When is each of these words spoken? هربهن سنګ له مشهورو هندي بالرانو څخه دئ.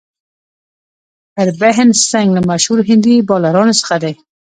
هربهن 1.39 1.89
سنګ 2.09 2.29
له 2.35 2.41
مشهورو 2.51 2.87
هندي 2.89 3.15
بالرانو 3.27 3.79
څخه 3.81 3.95
دئ. 4.03 4.13